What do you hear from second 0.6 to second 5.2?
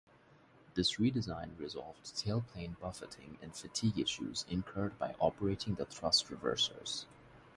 This redesign resolved tailplane buffeting and fatigue issues incurred by